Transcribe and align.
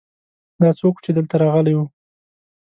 دا 0.61 0.69
څوک 0.79 0.95
ؤ 0.97 1.01
چې 1.03 1.09
دلته 1.17 1.35
راغلی 1.43 1.73
ؤ 1.81 1.85